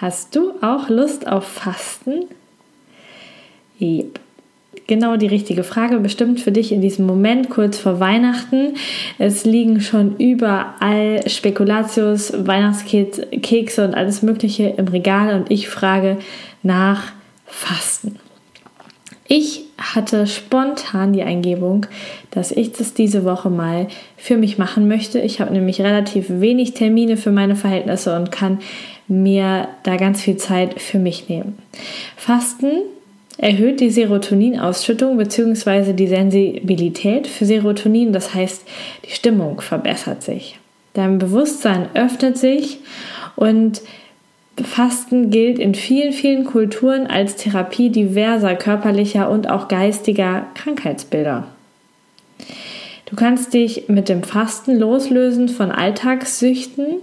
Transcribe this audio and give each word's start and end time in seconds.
Hast 0.00 0.34
du 0.34 0.52
auch 0.62 0.88
Lust 0.88 1.26
auf 1.26 1.44
Fasten? 1.44 2.24
Yep. 3.78 4.18
Genau 4.86 5.16
die 5.16 5.26
richtige 5.26 5.62
Frage, 5.62 5.98
bestimmt 5.98 6.40
für 6.40 6.52
dich 6.52 6.72
in 6.72 6.80
diesem 6.80 7.06
Moment 7.06 7.50
kurz 7.50 7.78
vor 7.78 8.00
Weihnachten. 8.00 8.76
Es 9.18 9.44
liegen 9.44 9.80
schon 9.80 10.16
überall 10.16 11.28
Spekulatius, 11.28 12.32
Weihnachtskekse 12.46 13.84
und 13.84 13.94
alles 13.94 14.22
Mögliche 14.22 14.74
im 14.76 14.88
Regal 14.88 15.34
und 15.34 15.50
ich 15.50 15.68
frage 15.68 16.16
nach 16.62 17.12
Fasten. 17.46 18.18
Ich 19.28 19.64
hatte 19.80 20.26
spontan 20.26 21.12
die 21.12 21.22
Eingebung, 21.22 21.86
dass 22.30 22.52
ich 22.52 22.72
das 22.72 22.94
diese 22.94 23.24
Woche 23.24 23.48
mal 23.48 23.88
für 24.16 24.36
mich 24.36 24.58
machen 24.58 24.86
möchte. 24.86 25.18
Ich 25.18 25.40
habe 25.40 25.52
nämlich 25.52 25.80
relativ 25.80 26.26
wenig 26.28 26.74
Termine 26.74 27.16
für 27.16 27.32
meine 27.32 27.56
Verhältnisse 27.56 28.14
und 28.14 28.30
kann 28.30 28.58
mir 29.08 29.68
da 29.82 29.96
ganz 29.96 30.20
viel 30.20 30.36
Zeit 30.36 30.80
für 30.80 30.98
mich 30.98 31.28
nehmen. 31.28 31.58
Fasten 32.16 32.82
erhöht 33.38 33.80
die 33.80 33.90
Serotoninausschüttung 33.90 35.16
bzw. 35.16 35.94
die 35.94 36.08
Sensibilität 36.08 37.26
für 37.26 37.46
Serotonin, 37.46 38.12
das 38.12 38.34
heißt, 38.34 38.62
die 39.06 39.12
Stimmung 39.12 39.62
verbessert 39.62 40.22
sich. 40.22 40.58
Dein 40.92 41.18
Bewusstsein 41.18 41.88
öffnet 41.94 42.36
sich 42.36 42.78
und 43.34 43.80
Fasten 44.64 45.30
gilt 45.30 45.58
in 45.58 45.74
vielen, 45.74 46.12
vielen 46.12 46.44
Kulturen 46.44 47.06
als 47.06 47.36
Therapie 47.36 47.90
diverser 47.90 48.54
körperlicher 48.54 49.30
und 49.30 49.48
auch 49.48 49.68
geistiger 49.68 50.46
Krankheitsbilder. 50.54 51.44
Du 53.06 53.16
kannst 53.16 53.54
dich 53.54 53.88
mit 53.88 54.08
dem 54.08 54.22
Fasten 54.22 54.78
loslösen 54.78 55.48
von 55.48 55.72
Alltagssüchten. 55.72 56.96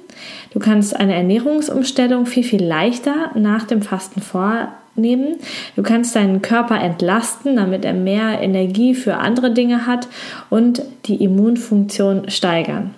Du 0.51 0.59
kannst 0.59 0.95
eine 0.95 1.13
Ernährungsumstellung 1.13 2.25
viel, 2.25 2.43
viel 2.43 2.63
leichter 2.63 3.31
nach 3.35 3.65
dem 3.65 3.81
Fasten 3.81 4.21
vornehmen. 4.21 5.35
Du 5.75 5.83
kannst 5.83 6.15
deinen 6.15 6.41
Körper 6.41 6.79
entlasten, 6.79 7.57
damit 7.57 7.83
er 7.83 7.93
mehr 7.93 8.41
Energie 8.41 8.95
für 8.95 9.17
andere 9.17 9.51
Dinge 9.51 9.85
hat 9.85 10.07
und 10.49 10.81
die 11.07 11.21
Immunfunktion 11.21 12.29
steigern. 12.29 12.93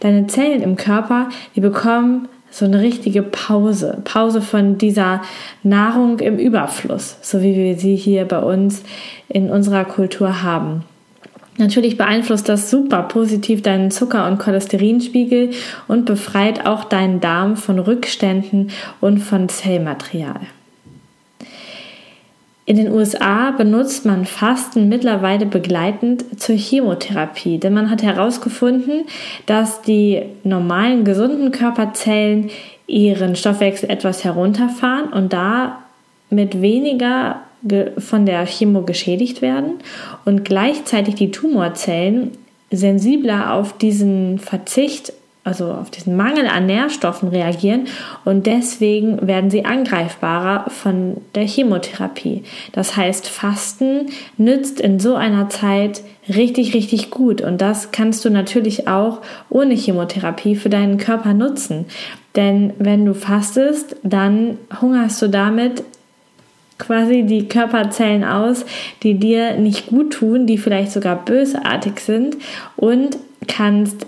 Deine 0.00 0.26
Zellen 0.26 0.62
im 0.62 0.76
Körper, 0.76 1.28
die 1.54 1.60
bekommen 1.60 2.26
so 2.50 2.64
eine 2.64 2.80
richtige 2.80 3.22
Pause, 3.22 3.98
Pause 4.04 4.42
von 4.42 4.78
dieser 4.78 5.22
Nahrung 5.62 6.18
im 6.18 6.38
Überfluss, 6.38 7.16
so 7.22 7.42
wie 7.42 7.54
wir 7.54 7.76
sie 7.76 7.96
hier 7.96 8.24
bei 8.24 8.40
uns 8.40 8.82
in 9.28 9.50
unserer 9.50 9.84
Kultur 9.84 10.42
haben. 10.42 10.84
Natürlich 11.58 11.98
beeinflusst 11.98 12.48
das 12.48 12.70
super 12.70 13.02
positiv 13.02 13.60
deinen 13.62 13.90
Zucker- 13.90 14.26
und 14.26 14.38
Cholesterinspiegel 14.38 15.50
und 15.88 16.06
befreit 16.06 16.66
auch 16.66 16.84
deinen 16.84 17.20
Darm 17.20 17.56
von 17.56 17.78
Rückständen 17.78 18.70
und 19.00 19.18
von 19.18 19.48
Zellmaterial. 19.48 20.40
In 22.66 22.76
den 22.76 22.92
USA 22.92 23.50
benutzt 23.50 24.04
man 24.04 24.26
Fasten 24.26 24.88
mittlerweile 24.88 25.46
begleitend 25.46 26.40
zur 26.40 26.56
Chemotherapie, 26.56 27.58
denn 27.58 27.74
man 27.74 27.90
hat 27.90 28.02
herausgefunden, 28.02 29.06
dass 29.46 29.82
die 29.82 30.22
normalen 30.44 31.04
gesunden 31.04 31.50
Körperzellen 31.50 32.50
ihren 32.86 33.34
Stoffwechsel 33.34 33.90
etwas 33.90 34.24
herunterfahren 34.24 35.12
und 35.12 35.32
da 35.32 35.80
mit 36.28 36.60
weniger 36.60 37.40
von 37.98 38.24
der 38.24 38.46
Chemo 38.46 38.82
geschädigt 38.82 39.42
werden 39.42 39.74
und 40.24 40.44
gleichzeitig 40.44 41.14
die 41.14 41.30
Tumorzellen 41.30 42.30
sensibler 42.70 43.52
auf 43.52 43.76
diesen 43.76 44.38
Verzicht 44.38 45.12
also 45.42 45.72
auf 45.72 45.90
diesen 45.90 46.16
Mangel 46.16 46.46
an 46.46 46.66
Nährstoffen 46.66 47.28
reagieren 47.28 47.86
und 48.24 48.46
deswegen 48.46 49.26
werden 49.26 49.50
sie 49.50 49.64
angreifbarer 49.64 50.68
von 50.68 51.16
der 51.34 51.46
Chemotherapie. 51.46 52.44
Das 52.72 52.96
heißt, 52.96 53.26
Fasten 53.26 54.10
nützt 54.36 54.80
in 54.80 55.00
so 55.00 55.14
einer 55.14 55.48
Zeit 55.48 56.02
richtig, 56.28 56.74
richtig 56.74 57.10
gut 57.10 57.40
und 57.40 57.60
das 57.60 57.90
kannst 57.90 58.24
du 58.24 58.30
natürlich 58.30 58.86
auch 58.86 59.20
ohne 59.48 59.74
Chemotherapie 59.74 60.56
für 60.56 60.68
deinen 60.68 60.98
Körper 60.98 61.32
nutzen. 61.32 61.86
Denn 62.36 62.74
wenn 62.78 63.06
du 63.06 63.14
fastest, 63.14 63.96
dann 64.02 64.58
hungerst 64.80 65.20
du 65.22 65.28
damit 65.28 65.82
quasi 66.78 67.22
die 67.22 67.48
Körperzellen 67.48 68.24
aus, 68.24 68.64
die 69.02 69.14
dir 69.14 69.56
nicht 69.56 69.88
gut 69.88 70.14
tun, 70.14 70.46
die 70.46 70.58
vielleicht 70.58 70.92
sogar 70.92 71.16
bösartig 71.24 72.00
sind 72.00 72.36
und 72.76 73.18
kannst 73.46 74.06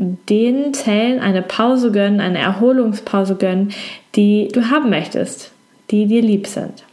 den 0.00 0.72
Zellen 0.72 1.20
eine 1.20 1.42
Pause 1.42 1.92
gönnen, 1.92 2.20
eine 2.20 2.38
Erholungspause 2.38 3.36
gönnen, 3.36 3.72
die 4.16 4.48
du 4.48 4.70
haben 4.70 4.90
möchtest, 4.90 5.52
die 5.90 6.06
dir 6.06 6.22
lieb 6.22 6.46
sind. 6.46 6.84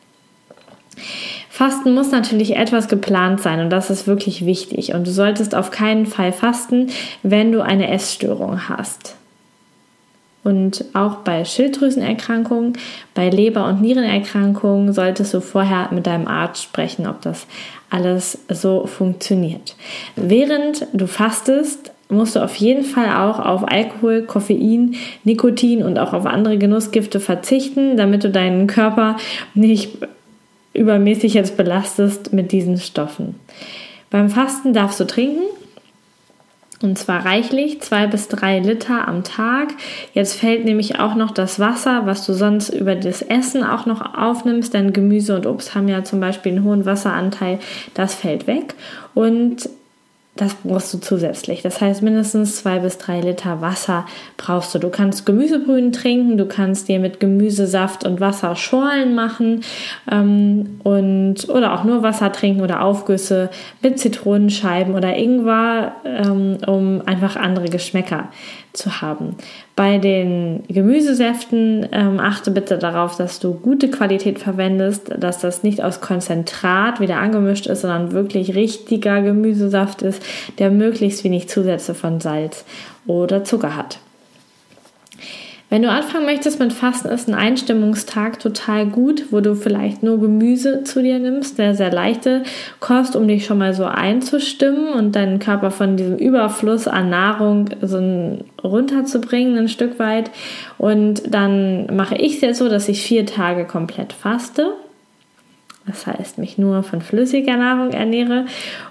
Fasten 1.50 1.96
muss 1.96 2.12
natürlich 2.12 2.56
etwas 2.56 2.88
geplant 2.88 3.41
sein 3.41 3.62
und 3.62 3.69
das 3.72 3.90
ist 3.90 4.06
wirklich 4.06 4.46
wichtig. 4.46 4.94
Und 4.94 5.07
du 5.07 5.12
solltest 5.12 5.56
auf 5.56 5.72
keinen 5.72 6.06
Fall 6.06 6.31
fasten, 6.31 6.90
wenn 7.23 7.51
du 7.51 7.62
eine 7.62 7.90
Essstörung 7.90 8.69
hast. 8.69 9.16
Und 10.44 10.85
auch 10.94 11.17
bei 11.17 11.44
Schilddrüsenerkrankungen, 11.44 12.73
bei 13.13 13.29
Leber- 13.29 13.67
und 13.67 13.81
Nierenerkrankungen 13.81 14.94
solltest 14.94 15.34
du 15.34 15.41
vorher 15.41 15.90
mit 15.91 16.07
deinem 16.07 16.28
Arzt 16.28 16.63
sprechen, 16.63 17.07
ob 17.07 17.22
das 17.22 17.47
alles 17.90 18.38
so 18.50 18.85
funktioniert. 18.85 19.75
Während 20.16 20.88
du 20.94 21.07
fastest, 21.07 21.91
musst 22.09 22.35
du 22.35 22.44
auf 22.44 22.56
jeden 22.56 22.84
Fall 22.84 23.09
auch 23.09 23.40
auf 23.40 23.69
Alkohol, 23.69 24.23
Koffein, 24.23 24.95
Nikotin 25.23 25.84
und 25.84 26.00
auch 26.00 26.13
auf 26.13 26.25
andere 26.25 26.57
Genussgifte 26.57 27.19
verzichten, 27.19 27.97
damit 27.97 28.23
du 28.23 28.29
deinen 28.29 28.68
Körper 28.68 29.18
nicht 29.53 29.97
übermäßig 30.73 31.34
jetzt 31.34 31.57
belastest 31.57 32.34
mit 32.34 32.51
diesen 32.51 32.78
Stoffen. 32.78 33.35
Beim 34.09 34.29
Fasten 34.29 34.73
darfst 34.73 35.00
du 35.00 35.06
trinken. 35.06 35.44
Und 36.79 37.00
zwar 37.00 37.25
reichlich, 37.25 37.81
zwei 37.81 38.06
bis 38.06 38.28
drei 38.28 38.59
Liter 38.59 39.07
am 39.07 39.23
Tag. 39.23 39.69
Jetzt 40.13 40.35
fällt 40.35 40.63
nämlich 40.63 41.00
auch 41.00 41.16
noch 41.16 41.31
das 41.31 41.59
Wasser, 41.59 42.06
was 42.06 42.23
du 42.23 42.34
sonst 42.34 42.69
über 42.69 42.94
das 42.94 43.23
Essen 43.23 43.63
auch 43.63 43.88
noch 43.88 44.16
aufnimmst, 44.16 44.75
denn 44.75 44.94
Gemüse 44.94 45.35
und 45.35 45.47
Obst 45.47 45.73
haben 45.73 45.88
ja 45.88 46.03
zum 46.03 46.19
Beispiel 46.19 46.51
einen 46.51 46.63
hohen 46.63 46.85
Wasseranteil, 46.85 47.57
das 47.96 48.13
fällt 48.13 48.46
weg. 48.46 48.75
Und 49.16 49.67
das 50.41 50.55
brauchst 50.55 50.93
du 50.93 50.99
zusätzlich. 50.99 51.61
Das 51.61 51.81
heißt, 51.81 52.01
mindestens 52.01 52.57
zwei 52.57 52.79
bis 52.79 52.97
drei 52.97 53.21
Liter 53.21 53.61
Wasser 53.61 54.05
brauchst 54.37 54.73
du. 54.73 54.79
Du 54.79 54.89
kannst 54.89 55.25
Gemüsebrühen 55.25 55.91
trinken, 55.91 56.37
du 56.37 56.45
kannst 56.45 56.87
dir 56.87 56.99
mit 56.99 57.19
Gemüsesaft 57.19 58.05
und 58.05 58.19
Wasser 58.19 58.55
Schorlen 58.55 59.15
machen 59.15 59.63
ähm, 60.11 60.79
und 60.83 61.49
oder 61.49 61.73
auch 61.73 61.83
nur 61.83 62.03
Wasser 62.03 62.31
trinken 62.31 62.61
oder 62.61 62.81
Aufgüsse 62.81 63.49
mit 63.81 63.99
Zitronenscheiben 63.99 64.95
oder 64.95 65.16
Ingwer, 65.16 65.93
ähm, 66.05 66.57
um 66.66 67.01
einfach 67.05 67.35
andere 67.35 67.69
Geschmäcker 67.69 68.29
zu 68.73 69.01
haben. 69.01 69.35
Bei 69.78 70.00
den 70.00 70.64
Gemüsesäften 70.70 71.88
ähm, 71.91 72.20
achte 72.20 72.50
bitte 72.50 72.79
darauf, 72.79 73.16
dass 73.16 73.40
du 73.40 73.53
gute 73.53 73.91
Qualität 73.91 74.40
verwendest, 74.40 75.12
dass 75.20 75.38
das 75.38 75.62
nicht 75.62 75.84
aus 75.84 76.02
Konzentrat 76.02 77.00
wieder 77.00 77.18
angemischt 77.18 77.68
ist, 77.68 77.82
sondern 77.82 78.12
wirklich 78.12 78.56
richtiger 78.56 79.22
Gemüsesaft 79.22 80.02
ist, 80.02 80.24
der 80.58 80.72
möglichst 80.72 81.24
wenig 81.24 81.47
Zusätze 81.47 81.94
von 81.94 82.20
Salz 82.20 82.66
oder 83.06 83.44
Zucker 83.44 83.76
hat. 83.76 84.00
Wenn 85.69 85.81
du 85.81 85.90
anfangen 85.90 86.25
möchtest 86.25 86.61
mit 86.61 86.72
Fasten, 86.72 87.09
ist 87.09 87.28
ein 87.28 87.35
Einstimmungstag 87.35 88.40
total 88.40 88.85
gut, 88.85 89.25
wo 89.31 89.41
du 89.41 89.53
vielleicht 89.53 90.02
nur 90.02 90.17
Gemüse 90.17 90.85
zu 90.85 91.03
dir 91.03 91.19
nimmst, 91.19 91.58
der 91.58 91.75
sehr 91.75 91.91
leichte 91.91 92.43
Kost, 92.79 93.17
um 93.17 93.28
dich 93.28 93.46
schon 93.46 93.58
mal 93.58 93.73
so 93.73 93.84
einzustimmen 93.84 94.93
und 94.93 95.14
deinen 95.17 95.40
Körper 95.40 95.69
von 95.72 95.97
diesem 95.97 96.17
Überfluss 96.17 96.87
an 96.87 97.09
Nahrung 97.09 97.69
so 97.81 98.37
runterzubringen, 98.64 99.58
ein 99.58 99.67
Stück 99.67 99.99
weit. 99.99 100.31
Und 100.78 101.34
dann 101.34 101.93
mache 101.93 102.16
ich 102.16 102.35
es 102.35 102.41
jetzt 102.41 102.59
so, 102.59 102.69
dass 102.69 102.87
ich 102.87 103.02
vier 103.02 103.25
Tage 103.25 103.66
komplett 103.66 104.14
faste. 104.14 104.72
Das 105.85 106.08
heißt, 106.08 106.37
mich 106.37 106.58
nur 106.58 106.81
von 106.84 107.02
flüssiger 107.02 107.58
Nahrung 107.58 107.91
ernähre. 107.91 108.46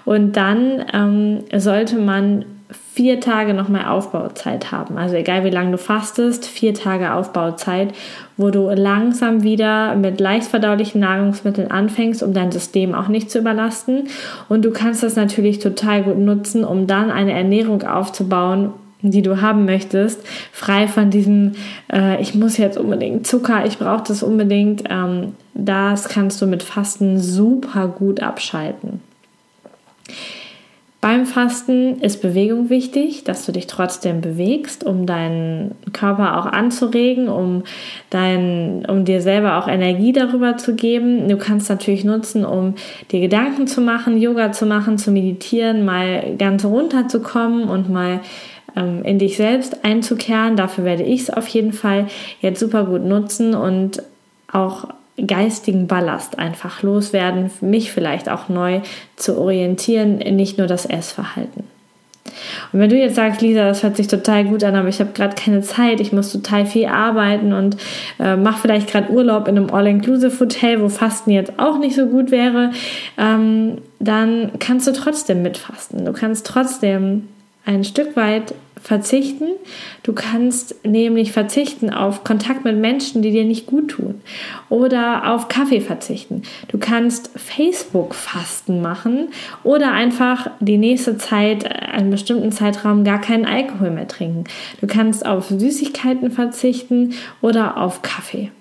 Und 0.05 0.37
dann 0.37 0.85
ähm, 0.93 1.39
sollte 1.59 1.97
man 1.97 2.45
vier 2.69 3.19
Tage 3.21 3.53
nochmal 3.53 3.85
Aufbauzeit 3.85 4.71
haben. 4.71 4.97
Also 4.97 5.15
egal 5.15 5.43
wie 5.45 5.49
lange 5.49 5.71
du 5.71 5.77
fastest, 5.77 6.45
vier 6.45 6.73
Tage 6.73 7.13
Aufbauzeit, 7.13 7.93
wo 8.35 8.49
du 8.49 8.69
langsam 8.69 9.43
wieder 9.43 9.95
mit 9.95 10.19
leicht 10.19 10.47
verdaulichen 10.47 11.01
Nahrungsmitteln 11.01 11.71
anfängst, 11.71 12.21
um 12.23 12.33
dein 12.33 12.51
System 12.51 12.93
auch 12.93 13.07
nicht 13.07 13.31
zu 13.31 13.39
überlasten. 13.39 14.09
Und 14.49 14.65
du 14.65 14.71
kannst 14.71 15.03
das 15.03 15.15
natürlich 15.15 15.59
total 15.59 16.03
gut 16.03 16.17
nutzen, 16.17 16.65
um 16.65 16.87
dann 16.87 17.09
eine 17.09 17.33
Ernährung 17.33 17.83
aufzubauen, 17.83 18.73
die 19.01 19.21
du 19.21 19.41
haben 19.41 19.65
möchtest, 19.65 20.21
frei 20.51 20.87
von 20.87 21.11
diesem, 21.11 21.53
äh, 21.93 22.19
ich 22.21 22.33
muss 22.33 22.57
jetzt 22.57 22.77
unbedingt 22.77 23.27
Zucker, 23.27 23.65
ich 23.65 23.77
brauche 23.77 24.03
das 24.07 24.23
unbedingt. 24.23 24.83
Ähm, 24.89 25.33
das 25.53 26.09
kannst 26.09 26.41
du 26.41 26.47
mit 26.47 26.63
Fasten 26.63 27.19
super 27.19 27.87
gut 27.87 28.21
abschalten. 28.21 29.01
Beim 30.99 31.27
Fasten 31.27 31.99
ist 32.01 32.23
Bewegung 32.23 32.71
wichtig, 32.71 33.23
dass 33.23 33.45
du 33.45 33.51
dich 33.51 33.67
trotzdem 33.67 34.19
bewegst, 34.19 34.83
um 34.83 35.05
deinen 35.05 35.75
Körper 35.93 36.39
auch 36.39 36.47
anzuregen, 36.47 37.29
um, 37.29 37.63
dein, 38.09 38.83
um 38.89 39.05
dir 39.05 39.21
selber 39.21 39.57
auch 39.57 39.67
Energie 39.67 40.11
darüber 40.11 40.57
zu 40.57 40.73
geben. 40.73 41.29
Du 41.29 41.37
kannst 41.37 41.69
natürlich 41.69 42.03
nutzen, 42.03 42.43
um 42.45 42.73
dir 43.11 43.19
Gedanken 43.19 43.67
zu 43.67 43.79
machen, 43.79 44.17
Yoga 44.17 44.51
zu 44.51 44.65
machen, 44.65 44.97
zu 44.97 45.11
meditieren, 45.11 45.85
mal 45.85 46.35
ganz 46.39 46.65
runterzukommen 46.65 47.69
und 47.69 47.91
mal 47.91 48.21
ähm, 48.75 49.03
in 49.03 49.19
dich 49.19 49.37
selbst 49.37 49.85
einzukehren. 49.85 50.55
Dafür 50.55 50.83
werde 50.83 51.03
ich 51.03 51.21
es 51.21 51.29
auf 51.29 51.47
jeden 51.47 51.73
Fall 51.73 52.07
jetzt 52.41 52.59
super 52.59 52.85
gut 52.85 53.03
nutzen 53.03 53.53
und 53.53 54.01
auch 54.51 54.87
geistigen 55.25 55.87
Ballast 55.87 56.37
einfach 56.37 56.83
loswerden, 56.83 57.49
mich 57.61 57.91
vielleicht 57.91 58.29
auch 58.29 58.49
neu 58.49 58.81
zu 59.15 59.37
orientieren, 59.37 60.17
nicht 60.17 60.57
nur 60.57 60.67
das 60.67 60.85
Essverhalten. 60.85 61.63
Und 62.71 62.79
wenn 62.79 62.89
du 62.89 62.97
jetzt 62.97 63.15
sagst, 63.15 63.41
Lisa, 63.41 63.65
das 63.65 63.83
hört 63.83 63.97
sich 63.97 64.07
total 64.07 64.45
gut 64.45 64.63
an, 64.63 64.75
aber 64.75 64.89
ich 64.89 64.99
habe 64.99 65.11
gerade 65.13 65.35
keine 65.35 65.61
Zeit, 65.61 65.99
ich 65.99 66.11
muss 66.11 66.31
total 66.31 66.65
viel 66.65 66.85
arbeiten 66.85 67.53
und 67.53 67.77
äh, 68.19 68.35
mache 68.35 68.61
vielleicht 68.61 68.91
gerade 68.91 69.11
Urlaub 69.11 69.47
in 69.47 69.57
einem 69.57 69.73
All-Inclusive-Hotel, 69.73 70.81
wo 70.81 70.89
Fasten 70.89 71.31
jetzt 71.31 71.53
auch 71.57 71.79
nicht 71.79 71.95
so 71.95 72.07
gut 72.07 72.31
wäre, 72.31 72.71
ähm, 73.17 73.79
dann 73.99 74.51
kannst 74.59 74.87
du 74.87 74.93
trotzdem 74.93 75.41
mitfasten. 75.41 76.05
Du 76.05 76.13
kannst 76.13 76.45
trotzdem 76.45 77.27
ein 77.67 77.83
Stück 77.83 78.15
weit 78.15 78.55
verzichten. 78.81 79.49
Du 80.03 80.13
kannst 80.13 80.85
nämlich 80.85 81.33
verzichten 81.33 81.89
auf 81.89 82.23
Kontakt 82.23 82.63
mit 82.63 82.77
Menschen, 82.77 83.21
die 83.21 83.31
dir 83.31 83.43
nicht 83.43 83.65
gut 83.65 83.89
tun. 83.89 84.21
Oder 84.69 85.33
auf 85.33 85.49
Kaffee 85.49 85.81
verzichten. 85.81 86.43
Du 86.69 86.77
kannst 86.77 87.29
Facebook-Fasten 87.35 88.81
machen 88.81 89.29
oder 89.65 89.91
einfach 89.91 90.49
die 90.61 90.77
nächste 90.77 91.17
Zeit, 91.17 91.65
äh, 91.65 91.67
einen 91.67 92.09
bestimmten 92.09 92.53
Zeitraum, 92.53 93.03
gar 93.03 93.19
keinen 93.19 93.45
Alkohol 93.45 93.91
mehr 93.91 94.07
trinken. 94.07 94.45
Du 94.79 94.87
kannst 94.87 95.25
auf 95.25 95.49
Süßigkeiten 95.49 96.31
verzichten 96.31 97.15
oder 97.41 97.75
auf 97.77 98.01
Kaffee. 98.01 98.51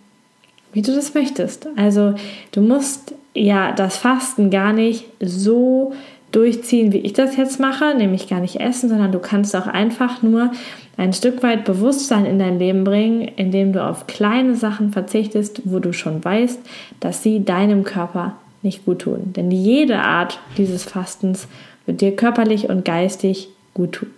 Wie 0.72 0.82
du 0.82 0.92
das 0.92 1.14
möchtest. 1.14 1.68
Also 1.76 2.14
du 2.50 2.60
musst 2.60 3.14
ja 3.34 3.70
das 3.70 3.98
Fasten 3.98 4.50
gar 4.50 4.72
nicht 4.72 5.04
so 5.20 5.94
durchziehen, 6.36 6.92
wie 6.92 6.98
ich 6.98 7.14
das 7.14 7.36
jetzt 7.36 7.58
mache, 7.58 7.94
nämlich 7.96 8.28
gar 8.28 8.40
nicht 8.40 8.60
essen, 8.60 8.90
sondern 8.90 9.10
du 9.10 9.18
kannst 9.18 9.56
auch 9.56 9.66
einfach 9.66 10.22
nur 10.22 10.52
ein 10.98 11.14
Stück 11.14 11.42
weit 11.42 11.64
Bewusstsein 11.64 12.26
in 12.26 12.38
dein 12.38 12.58
Leben 12.58 12.84
bringen, 12.84 13.22
indem 13.36 13.72
du 13.72 13.82
auf 13.82 14.06
kleine 14.06 14.54
Sachen 14.54 14.92
verzichtest, 14.92 15.62
wo 15.64 15.78
du 15.78 15.94
schon 15.94 16.22
weißt, 16.22 16.60
dass 17.00 17.22
sie 17.22 17.42
deinem 17.42 17.84
Körper 17.84 18.34
nicht 18.62 18.84
gut 18.84 19.00
tun. 19.00 19.32
Denn 19.34 19.50
jede 19.50 20.00
Art 20.00 20.38
dieses 20.58 20.84
Fastens 20.84 21.48
wird 21.86 22.02
dir 22.02 22.14
körperlich 22.14 22.68
und 22.68 22.84
geistig 22.84 23.48
gut 23.72 23.92
tun. 23.92 24.10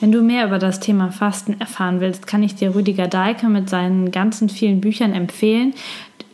Wenn 0.00 0.10
du 0.10 0.20
mehr 0.20 0.46
über 0.46 0.58
das 0.58 0.80
Thema 0.80 1.12
Fasten 1.12 1.60
erfahren 1.60 2.00
willst, 2.00 2.26
kann 2.26 2.42
ich 2.42 2.56
dir 2.56 2.74
Rüdiger 2.74 3.06
Dahlke 3.06 3.46
mit 3.46 3.70
seinen 3.70 4.10
ganzen 4.10 4.48
vielen 4.48 4.80
Büchern 4.80 5.12
empfehlen. 5.12 5.74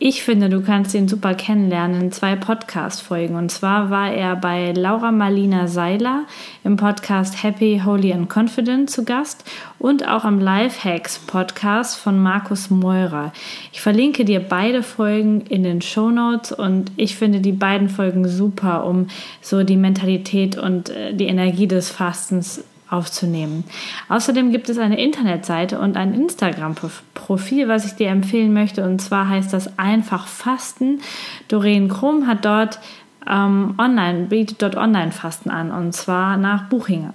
Ich 0.03 0.23
finde, 0.23 0.49
du 0.49 0.63
kannst 0.63 0.95
ihn 0.95 1.09
super 1.09 1.35
kennenlernen 1.35 2.01
in 2.01 2.11
zwei 2.11 2.35
Podcast-Folgen. 2.35 3.37
Und 3.37 3.51
zwar 3.51 3.91
war 3.91 4.11
er 4.11 4.35
bei 4.35 4.73
Laura 4.73 5.13
Marlina 5.13 5.69
Seiler 5.69 6.25
im 6.65 6.79
Podcast 6.79 7.43
Happy, 7.43 7.83
Holy 7.85 8.15
and 8.15 8.35
Confident 8.35 8.89
zu 8.89 9.05
Gast 9.05 9.45
und 9.79 10.09
auch 10.09 10.25
am 10.25 10.41
Lifehacks 10.41 11.19
Podcast 11.19 11.99
von 11.99 12.19
Markus 12.19 12.71
Meurer. 12.71 13.35
Ich 13.75 13.83
verlinke 13.83 14.25
dir 14.25 14.41
beide 14.41 14.83
Folgen 14.83 15.43
in 15.43 15.65
den 15.65 15.83
Show 15.83 16.09
Notes 16.09 16.51
und 16.51 16.91
ich 16.97 17.17
finde 17.17 17.41
die 17.41 17.53
beiden 17.53 17.91
Folgen 17.91 18.27
super, 18.27 18.87
um 18.87 19.09
so 19.43 19.65
die 19.65 19.77
Mentalität 19.77 20.57
und 20.57 20.89
äh, 20.89 21.13
die 21.13 21.27
Energie 21.27 21.67
des 21.67 21.91
Fastens 21.91 22.65
aufzunehmen. 22.91 23.65
Außerdem 24.09 24.51
gibt 24.53 24.69
es 24.69 24.79
eine 24.79 25.01
Internetseite 25.01 25.79
und 25.79 25.97
ein 25.97 26.15
Instagram-Profil, 26.15 27.69
was 27.69 27.87
ich 27.87 27.95
dir 27.95 28.09
empfehlen 28.09 28.53
möchte. 28.53 28.85
Und 28.85 29.01
zwar 29.01 29.29
heißt 29.29 29.53
das 29.53 29.79
einfach 29.79 30.27
Fasten. 30.27 31.01
Doreen 31.49 31.89
Krumm 31.89 32.27
hat 32.27 32.45
dort 32.45 32.81
ähm, 33.29 33.75
online, 33.79 34.27
bietet 34.27 34.63
dort 34.63 34.77
Online-Fasten 34.77 35.51
an 35.51 35.71
und 35.71 35.93
zwar 35.95 36.37
nach 36.37 36.69
Buchinger. 36.69 37.15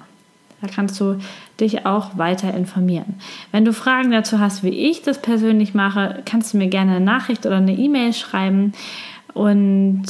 Da 0.62 0.68
kannst 0.68 1.00
du 1.00 1.20
dich 1.60 1.86
auch 1.86 2.18
weiter 2.18 2.54
informieren. 2.54 3.16
Wenn 3.52 3.66
du 3.66 3.74
Fragen 3.74 4.12
dazu 4.12 4.40
hast, 4.40 4.64
wie 4.64 4.70
ich 4.70 5.02
das 5.02 5.22
persönlich 5.22 5.74
mache, 5.74 6.24
kannst 6.26 6.54
du 6.54 6.58
mir 6.58 6.68
gerne 6.68 6.96
eine 6.96 7.06
Nachricht 7.06 7.46
oder 7.46 7.58
eine 7.58 7.74
E-Mail 7.74 8.14
schreiben 8.14 8.74
und 9.34 10.06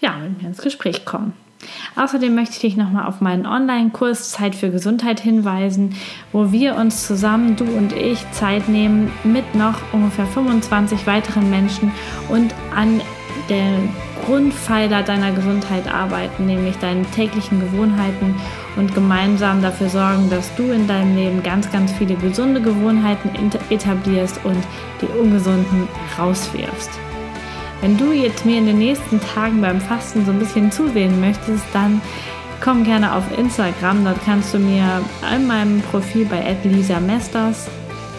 ja, 0.00 0.16
mit 0.16 0.40
mir 0.40 0.48
ins 0.48 0.62
Gespräch 0.62 1.04
kommen. 1.04 1.32
Außerdem 1.96 2.34
möchte 2.34 2.54
ich 2.54 2.60
dich 2.60 2.76
nochmal 2.76 3.06
auf 3.06 3.20
meinen 3.20 3.46
Online-Kurs 3.46 4.30
Zeit 4.30 4.54
für 4.54 4.70
Gesundheit 4.70 5.20
hinweisen, 5.20 5.94
wo 6.32 6.52
wir 6.52 6.76
uns 6.76 7.06
zusammen, 7.06 7.56
du 7.56 7.64
und 7.64 7.92
ich, 7.92 8.18
Zeit 8.32 8.68
nehmen 8.68 9.10
mit 9.24 9.54
noch 9.54 9.80
ungefähr 9.92 10.26
25 10.26 11.06
weiteren 11.06 11.50
Menschen 11.50 11.92
und 12.28 12.54
an 12.74 13.00
den 13.48 13.88
Grundpfeiler 14.24 15.02
deiner 15.02 15.32
Gesundheit 15.32 15.92
arbeiten, 15.92 16.46
nämlich 16.46 16.76
deinen 16.76 17.10
täglichen 17.12 17.60
Gewohnheiten 17.60 18.34
und 18.76 18.94
gemeinsam 18.94 19.62
dafür 19.62 19.88
sorgen, 19.88 20.28
dass 20.28 20.54
du 20.54 20.64
in 20.64 20.86
deinem 20.86 21.16
Leben 21.16 21.42
ganz, 21.42 21.70
ganz 21.72 21.92
viele 21.92 22.14
gesunde 22.14 22.60
Gewohnheiten 22.60 23.30
etablierst 23.70 24.40
und 24.44 24.62
die 25.00 25.06
ungesunden 25.18 25.88
rauswirfst. 26.18 27.07
Wenn 27.80 27.96
du 27.96 28.12
jetzt 28.12 28.44
mir 28.44 28.58
in 28.58 28.66
den 28.66 28.78
nächsten 28.78 29.20
Tagen 29.20 29.60
beim 29.60 29.80
Fasten 29.80 30.24
so 30.24 30.32
ein 30.32 30.38
bisschen 30.38 30.72
zusehen 30.72 31.20
möchtest, 31.20 31.64
dann 31.72 32.00
komm 32.60 32.84
gerne 32.84 33.14
auf 33.14 33.24
Instagram. 33.38 34.04
Dort 34.04 34.18
kannst 34.24 34.52
du 34.52 34.58
mir 34.58 35.02
in 35.34 35.46
meinem 35.46 35.80
Profil 35.82 36.26
bei 36.26 36.56
Lisa 36.64 36.98
Mesters 36.98 37.68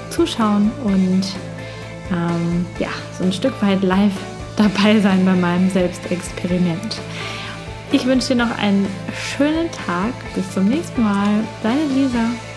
zuschauen 0.09 0.71
und 0.83 1.23
ähm, 2.11 2.65
ja, 2.79 2.89
so 3.17 3.25
ein 3.25 3.33
Stück 3.33 3.61
weit 3.61 3.83
live 3.83 4.13
dabei 4.55 4.99
sein 4.99 5.25
bei 5.25 5.35
meinem 5.35 5.69
Selbstexperiment. 5.69 6.99
Ich 7.91 8.05
wünsche 8.05 8.29
dir 8.29 8.45
noch 8.45 8.57
einen 8.57 8.87
schönen 9.13 9.71
Tag. 9.71 10.13
Bis 10.35 10.51
zum 10.51 10.65
nächsten 10.65 11.03
Mal. 11.03 11.43
Deine 11.63 11.85
Lisa. 11.85 12.48